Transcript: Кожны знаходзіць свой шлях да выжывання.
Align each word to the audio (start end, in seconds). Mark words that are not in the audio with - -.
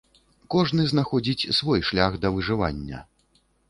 Кожны 0.55 0.85
знаходзіць 0.93 1.49
свой 1.59 1.87
шлях 1.93 2.11
да 2.25 2.37
выжывання. 2.39 3.09